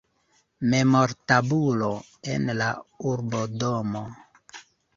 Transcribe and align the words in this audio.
Memortabulo 0.71 1.91
en 2.35 2.51
la 2.63 2.73
urbodomo. 3.13 4.05